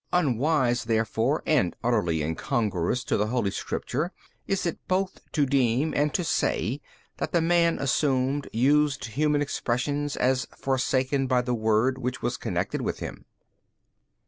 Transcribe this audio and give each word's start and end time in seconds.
B. 0.11 0.17
Unwise 0.17 0.85
therefore 0.85 1.43
and 1.45 1.75
utterly 1.83 2.23
incongruous 2.23 3.03
to 3.03 3.17
the 3.17 3.27
holy 3.27 3.51
Scriptures 3.51 4.09
is 4.47 4.65
it 4.65 4.79
both 4.87 5.19
to 5.33 5.45
deem 5.45 5.93
and 5.95 6.11
to 6.15 6.23
say 6.23 6.81
that 7.17 7.33
the 7.33 7.39
man 7.39 7.77
assumed 7.77 8.49
used 8.51 9.05
human 9.05 9.43
expressions 9.43 10.15
as 10.17 10.47
forsaken 10.57 11.27
by 11.27 11.43
the 11.43 11.53
Word 11.53 11.99
which 11.99 12.23
was 12.23 12.35
connected 12.37 12.81
with 12.81 12.97
him. 12.97 13.25